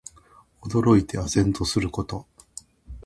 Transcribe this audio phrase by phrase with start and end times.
[0.63, 2.25] 驚いて呆然とすること。